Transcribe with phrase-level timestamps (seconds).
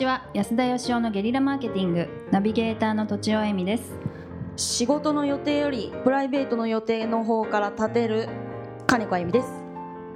[0.00, 0.22] ちは。
[0.32, 2.08] 安田義雄のゲリラマーケティング。
[2.30, 3.98] ナビゲーターの土地尾恵美です。
[4.56, 8.26] 仕事の予定よりプライベートの予定の方から立てる
[8.86, 9.48] 金子あゆみです。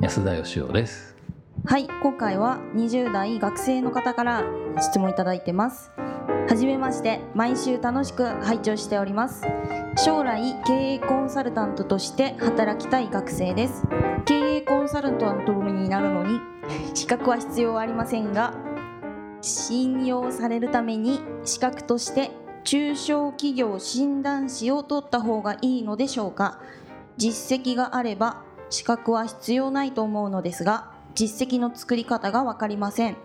[0.00, 1.14] 安田義雄です。
[1.66, 4.44] はい今回は20代学生の方から
[4.80, 5.90] 質問いただいてます。
[6.48, 9.42] はじめまして毎週楽しく拝聴しております。
[10.02, 13.82] 将来経営コンサルタントとして働きたい学生です。
[14.24, 16.40] 経営コンサルタントになるのに
[16.94, 18.63] 資格は必要ありませんが
[19.44, 22.30] 信用されるために資格として
[22.64, 26.60] 中小企業診断士を取った方がいいのでしょうか？
[27.18, 33.16] 実績があれば資格は必要ないと思うのですが実績の作り方が分かりません。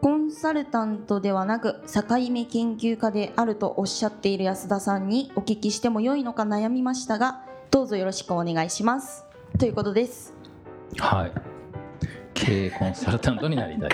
[0.00, 9.24] コンサルタントではなく境目研究家であるとおっしゃっている安田さんにお聞きしても良いのか悩みましたがどうぞよろしくお願いします。
[9.58, 10.32] ということです。
[10.98, 11.55] はい。
[12.36, 13.90] 経営コンサルタントになりたい。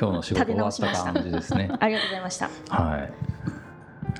[0.00, 1.70] 今日の仕事終わった感じですね。
[1.78, 2.50] ありがとうございました。
[2.70, 3.12] はい。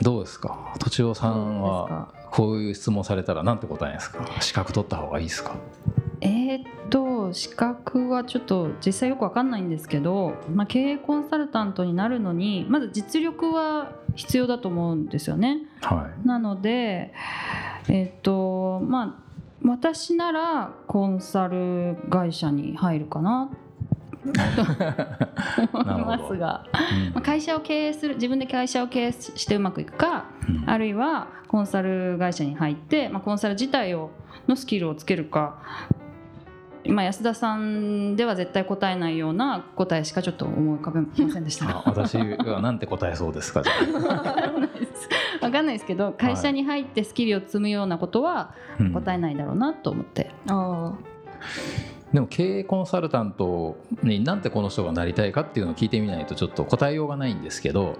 [0.04, 0.74] どうですか？
[0.78, 4.24] とちおさんはこういう質問されたらなんて答えですか？
[4.40, 5.56] 資格取った方がいいですか？
[6.20, 15.60] えー、っと資格はちょっと実際よく分かんないんですけど、まあ、経営コンサルタントになるのにまず実力は必要だと思うんですよね。
[15.80, 17.14] はい、なので、
[17.88, 19.27] えー、っとまあ
[19.62, 23.50] 私ならコンサル会社に入るかな。
[25.72, 26.64] 思いますが、
[27.14, 34.10] うん、会社を経営する自分で会社を経営してうまくいくか、うん、あるいはコンサル会社に入って、まあ、コンサル自体を
[34.46, 35.58] のスキルをつけるか。
[36.86, 41.82] まあ、安田さんでは絶対答えないような答えしかちょっと思い浮かべませんでした。
[41.84, 43.62] 私はなんて答えそうですか
[45.40, 48.54] 分かんないですけど会社に入ってスキルを積むようなことは
[48.92, 50.30] 答えないだろうなと思って。
[50.46, 50.94] うん、あ。
[52.12, 57.98] でも経営コンサルタントになんてこの人がなりたいかっていうのを聞いてみないとちょっと答えようがないんですけど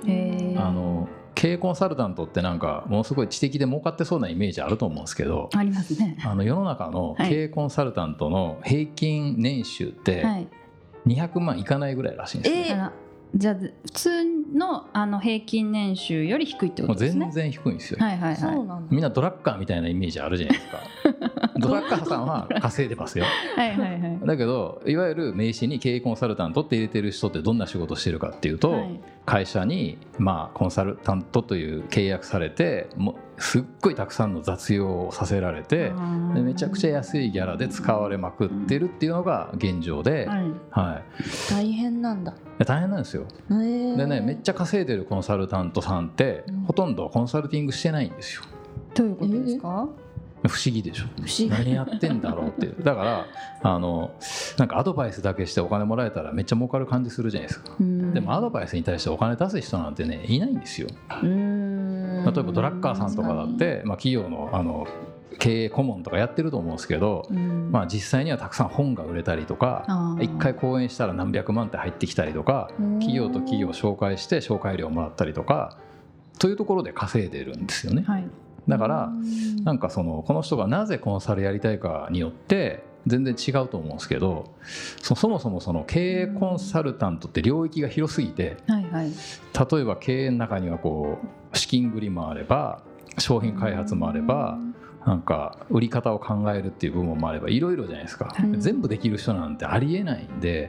[0.57, 6.17] あの経営コンサルタントってなんかものすごい知的で儲かってそうなイメージあると思うんですけどありますね。
[6.25, 10.25] あの世の中の経営コンサルタントの平均年収って
[11.07, 14.25] 200万いかないぐらいらしいんですよ、えーじゃあ普通
[14.55, 17.27] のあの平均年収より低いってことですね。
[17.27, 17.99] 全然低いんですよ。
[18.01, 18.53] はいはいは
[18.91, 18.95] い。
[18.95, 20.79] みんなドラッカーみたいなイメージあるじゃないですか。
[21.59, 23.27] ドラッカーさんは稼いでますよ。
[23.55, 24.21] はいはいはい。
[24.27, 35.93] だけどいわゆる名刺に経営コンサルタントって入れてる人ってどんな仕事してるかっていうと、はい、会社にまあコンサルタントという契約されてもすっごいたくさんの雑用をさせられて
[36.35, 42.35] でめちゃくちゃ安いギャラで使われまくってるっていうのが現状で、はい、はい、大変なんだ。
[42.67, 43.27] 大変なんですよ。
[43.49, 48.43] でねめっちゃ稼いでるコンサルタントさんって、ほとんどコンサルティングしてないんですよ。
[48.95, 49.89] どういうことですか、
[50.47, 51.05] 不思議でしょ。
[51.49, 53.27] 何やってんだろうって だから
[53.63, 54.13] あの
[54.57, 57.73] なんかアドバイスだけしてお金もらえたらめっちゃ儲かる感じするじゃないですか。
[57.79, 60.89] でもアドバイスに対してお金出す人なんてねいないんですよ
[62.25, 64.87] 例えばドラッカーさんとかだって、まあ、企業のあの
[65.39, 67.29] 経営顧問とかやってると思うんですけど、
[67.71, 75.79] まあ、実際にはたくさん本が売れたりとか一回講演したら何百万って入ってきたりとか企業と企業を紹介して紹介料もらったりとか
[76.39, 78.03] というところで稼いでるんですよね。
[78.07, 78.29] はい。
[78.69, 79.13] だから
[79.65, 84.55] なんかそのこの人がなぜコンサルやりたいかによって全然違うと思うんですけど
[85.03, 91.27] そもそもその経営コンサルタントって領域が広すぎて、はいはい、例えば経営の中にはこう
[91.59, 92.83] 資金繰りもあれば
[93.19, 94.59] 商品開発もあれば
[95.07, 100.69] なんか売り方を考えるっていう部分もあればいろいろじゃないですか、全部できる人なんてありえないんで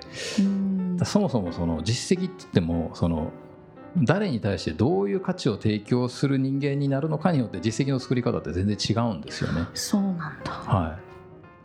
[1.04, 3.32] そもそもその実績って言ってもその
[3.98, 9.66] 誰に対してどういう価値を提供する人間になるのかによって実績の作り方って全然違うんですよね。
[9.74, 11.09] そうなんだ、はい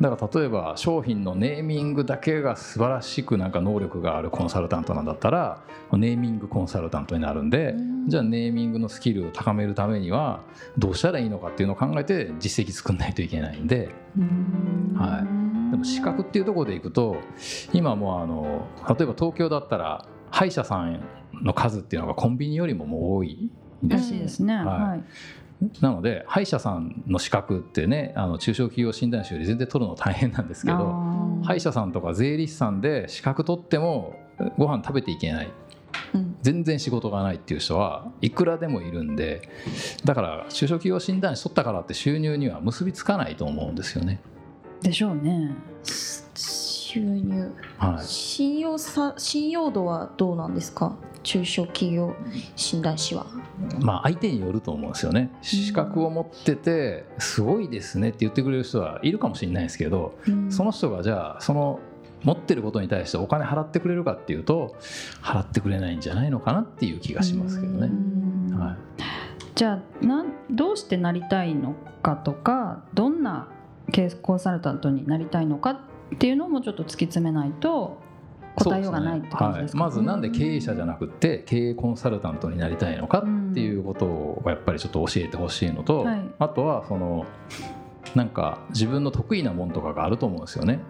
[0.01, 5.63] だから例えば商品のネーミングだけが素晴らしくなんか能力があるコンサルタントなんだったら
[5.93, 7.75] ネーミングコンサルタントになるんで
[8.09, 10.41] じゃあネーミングのスキルを高めるためには
[10.77, 13.91] どうしたらいいのかっていうのを考えて実績作んないといけないんで、
[14.97, 17.17] はい、でも資格っていうところでいくと
[17.73, 21.05] 今もあの例えば東京だったら歯医者さん
[21.43, 23.51] の数っていうのがコンビニよりももう多い
[23.83, 24.55] ですね。
[24.55, 25.05] はい、
[25.81, 30.77] なので歯医者さんの資格ってねあの中小企業診断士より全然取るの大変なんですけど
[31.43, 34.17] 歯医者さんとか税理士さんで資格取っても
[34.59, 35.51] ご飯食べていけない、
[36.15, 39.49] うん、全然仕事がないっていう人はいくらでもいるんで
[40.05, 44.21] だから中小企業診断士取ったからって収入には結びつかないと思うんですよね。
[44.83, 45.55] でしょうね。
[46.95, 50.97] 収入、はい、信用さ信用度はどうなんですか？
[51.25, 52.15] 中小企業
[52.55, 53.27] 診断士は。
[53.81, 55.31] まあ相手によると思うんですよね。
[55.43, 60.17] 資格を持っててすごいですねって言ってくれる人はいるかもしれないですけど、
[60.51, 61.81] その人がじゃあその
[62.23, 64.77] 持ってることに対してお金払ってくれるかっていうと
[65.21, 67.91] 払ってくれないんじゃないのかなっていう気がしますけどね。
[68.57, 68.77] はい、
[69.57, 73.49] じゃあなんどうしてなりたいのかとかどんな
[73.93, 75.79] 経営コンサルタントになりたいのかっ
[76.19, 77.99] ていうのもちょっと突き詰めないと
[78.57, 79.85] 答えようがないって感じですか、ね。
[79.85, 87.27] はい、まずなんで経営者じゃなくて経営コンサルタントになりたいのかっていうことをやっぱりちょっと教えてほしいのと、はい、あとはその
[88.15, 90.81] なんか自分の得意なものとかがあると思うんですよね。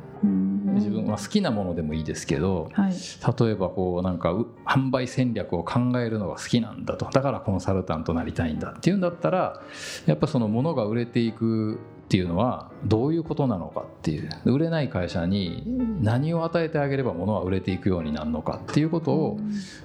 [0.74, 4.34] 自分は好きなものでもいいですけど、はい、例えばこうなんか
[4.66, 7.08] 販売戦略を考えるのが好きなんだと。
[7.10, 9.62] だからコンサルタントになりたいんだっていうんだったら
[10.06, 11.74] やっぱそのものが売れていく
[12.04, 14.28] っていうのはどういうことなのかっていう。
[14.44, 15.62] 売れない会社に
[16.00, 19.38] 何を与えてあげれば物は売れていくようになるのかっていうことを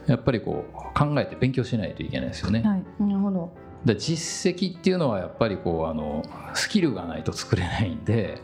[0.08, 2.62] やっぱりこう考えて勉強しないといけないですよね。
[2.62, 3.70] はい、なるほど。
[3.86, 8.42] で実績っていうのはやっぱりこうあのスキルがないと作れないんで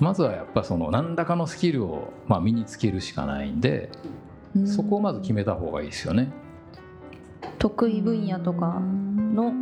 [0.00, 3.90] まずはやっぱその何らかのスキルをまあ身につけるしかないんで
[4.64, 6.30] そこをまず決めた方がいいですよね。
[7.58, 9.52] 得意分野とかの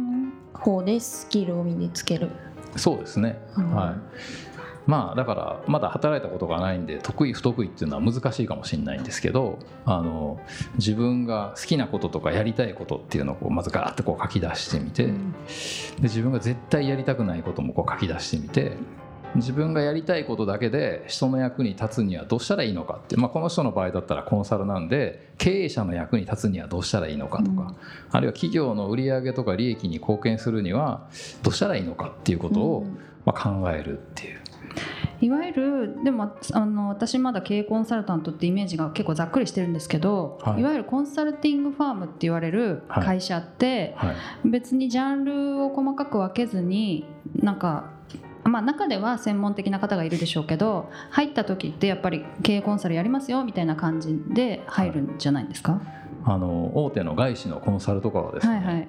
[0.53, 2.31] 方でスキルを身につける。
[2.77, 4.65] そうですね、はい。
[4.87, 10.41] まあだからまだ働いたことがないんで得意不得意っていうのは難しいかもしれないんですけどあの
[10.77, 15.13] 自分が好きなこととかやりたいことっていうのをこうまずガーッとこう書き出してみて、で
[16.03, 18.77] 自分が絶対やりたくないこともこう書き出してみて
[19.37, 27.77] 自分がやりたいことだけで人の役に立つにはどうしたらいいのかって、まあ、この人の場合だったらコンサルなんで経営者の役に立つにはどうしたらいいのかとか、うん、
[28.13, 31.09] あるいは企業の売上とか利益に貢献するには
[31.43, 32.87] どうしたらいいのかっていうことを、
[33.25, 34.41] まあ、考えるっていう。
[35.21, 44.15] いわゆるでもあの私まだ経営コンサルタントってイメージが結構ざっくりしてるんですけど、はい、いわゆるコンサルティングファームって言われる会社って、はいは
[44.45, 47.07] い、別にジャンルを細かく分けずに
[47.37, 47.94] なんか
[48.45, 55.83] まあ、中では専門的な方がいるでしょうけど入った時ってやっぱり経営コンサルやりますよみたいな感じで入るんじゃないですか、はい、
[56.25, 58.89] あの大手の外資のコンサルとかはですね、はいはい。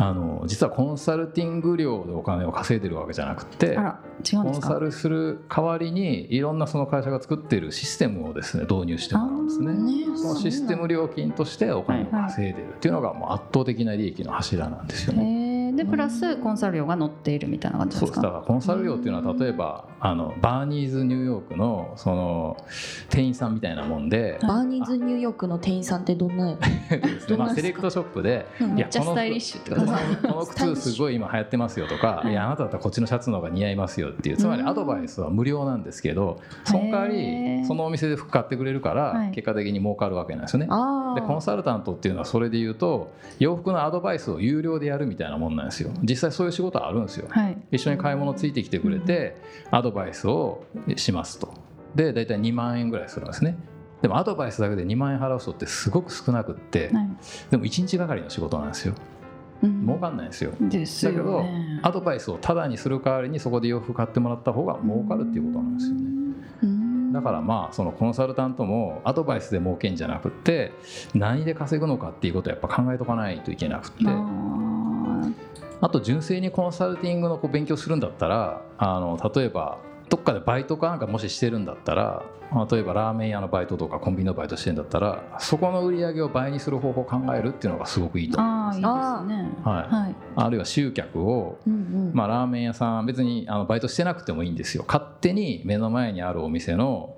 [0.00, 15.37] あの実はコンサルティング料でお金を稼いでるわけじゃなくてコンサルする代わりにいろんなその会社が作っているシステムをですね導入してもらうんですね、ね、そのシステム料金としてお金を稼いでるっていうのがもう圧倒的な利益の柱なんですよね。
[15.88, 18.20] でプラスコンサル料が乗っているみたいな感じですか？
[18.20, 22.56] そうだからコンサル料っていうのは例えばあのバーニーズニューヨークのその
[23.10, 26.56] 店員さんみたいなもんでバーニーズニューヨークの店員さんってどんな
[27.38, 29.86] まあ、セレクトショップで、めっちゃスタイリッシュってこと
[30.32, 40.66] この靴すごい今流行ってますよとか、いやあなただったらこっちのシャツの方が似合いますよっていうつまりアドバイスは無料なんですけどその代わりそのお店で服買ってくれるから結果的に儲かるわけなんですよね。
[40.66, 40.70] で
[41.22, 45.90] コンサルタントっていうのはそれで言うと洋服のアドバイスを有料でやるみたいなもんなんですよ。
[46.02, 47.26] 実際そういう仕事はあるんですよ。
[47.30, 49.36] はい、一緒に買い物ついてきてくれて
[49.70, 50.64] アドバイスを
[50.96, 51.52] しますと。
[51.94, 53.56] で大体2万円ぐらいするんですね。
[54.02, 57.08] でもアドバイスだけで2万円払う人ってすごく少なくって、はい、
[57.50, 58.94] でも1日がかりの仕事なんですよ。
[59.62, 61.44] うん、儲かんないですよですよ、ね、だけど
[61.82, 66.18] アドバイスをタダにする代わりにそこで洋服買ってもらった方が儲かるっていうことなんですよね。
[67.12, 70.72] だからまあそのコンサルタントもアドバイスで儲けんじゃなくって
[71.14, 74.04] 何で稼ぐのかっていうことをやっぱ考えとかないといけなくって。
[75.80, 79.78] あと純粋にコンサルティングのこう勉強するんだったらあの例えば
[80.08, 82.24] どっかでバイトかなんかもししてるんだったら
[82.70, 88.76] 例えばラーメン屋のバイトとかコンビニのバイトしてるんだったらそこの売り上げを倍にする方法を考えるっていうのがすごくいいと思います。
[88.86, 89.50] あいいね。
[89.62, 94.84] はい、あるいは集客を、うんうん、まあ、ラーメン屋さん別にあのバイトしてなくてもいいんですよ。
[94.86, 97.14] 勝手に目の前にあるお店の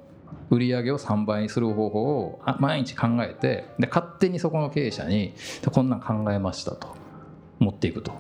[0.51, 5.33] 売り上げを3倍にする方法を毎日考えてで勝手にそこの経営者に
[5.73, 6.97] こんなん考えましたと
[7.61, 8.13] 持っていくと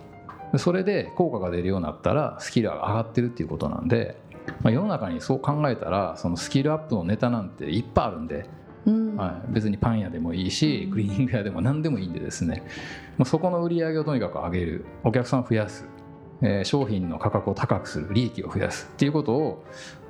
[0.57, 4.17] それで効果が出るようになったらスキルが上がってるっていうことなんで
[4.63, 8.47] まあ、世の中にそう考えたらそのスキルアップのネタなんていっぱいあるんで、
[8.87, 12.63] うん、はい、別にパン屋でもいいしクリーニング屋でも 何でもいいんでですね、
[13.17, 15.87] まあ、そこの売り上げをとにかく上げるお客さんを増やす、
[16.43, 19.65] えー、商品の価格を高くする利益を増やすっていうことを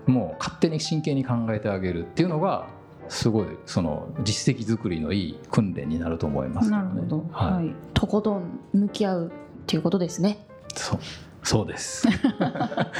[0.07, 2.67] もう勝手に真剣に考えてあげるっていうのが
[3.09, 9.33] すごいその実績作りのいい訓練になると思います、ね、なるほど、はい、はい、とことん向き合う
[9.71, 10.45] っていうことですね。
[10.75, 10.99] そう。
[11.45, 12.09] そうです。
[12.11, 12.91] は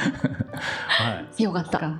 [1.37, 1.43] い。
[1.43, 1.97] よかった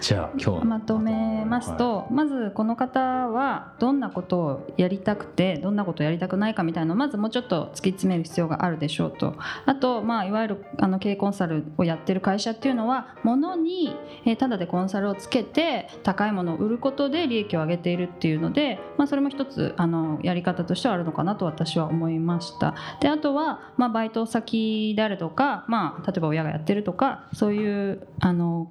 [0.00, 9.34] じゃあ今日まとめますと、はい、まずこの方はどんなことをやりたくてどんなことをやりたくないかみたいなのをまずもうちょっと突き詰める必要があるでしょうと。
[9.66, 22.74] あと、まあ、いわゆるあの経営コンサルをやってる会社っていうのは物に、えー、ただでコンサルをつけて高いものを売ることで利益を上げているっていうので、まあ、それも一つあのやり方としてはあるのかなと私は思いました。
[23.00, 28.70] であとは、まあ、バイト先であるとか、まあ、例えば親がやってるとかそういうあの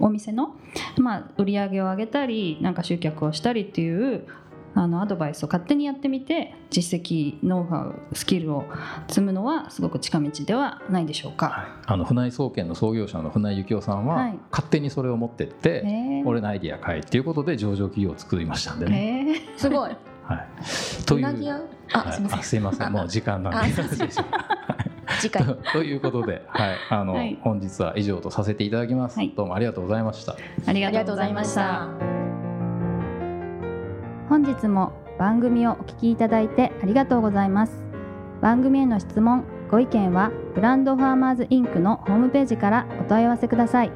[0.00, 0.56] お店の、
[0.96, 4.26] まあ、売り上げを上げたりなんか集客をしたりっていう
[4.74, 8.64] あのアドバイスを勝手にやってみて実績ノウハウスキルを
[9.08, 19.40] 積むのはすごく近道ではないでしょうか、はい、あの船井総研の創業者の船井幸雄さんは、はい、勝手にそれを持ってって俺のアイディア買えっていうことで上場企業を作りましたんでね。
[19.56, 19.96] すごい。
[20.22, 21.26] はい、という。
[21.92, 22.42] あ、すみません。
[22.42, 22.92] すいません。
[22.92, 23.82] もう時間なんで。
[25.18, 25.44] 次回。
[25.72, 30.36] ということで、はい、あの、はい、本日は以上とさせていただきます、はい、どうもありがとうございました。
[30.66, 31.88] ありがとうございました。
[34.28, 37.82] 本日も番組をお聞きいただいてありがとうございます。
[38.40, 43.90] 番組への質問ご意見はブランドファーマーズインクのホームページからお問い合わせください。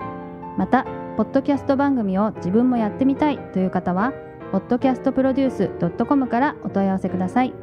[0.59, 0.85] また
[1.17, 4.13] ポッドキャスト番組を自分もやってみたいという方は
[4.53, 7.55] podcastproduce.com からお問い合わせください。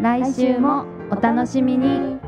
[0.00, 2.18] 来週もお楽しみに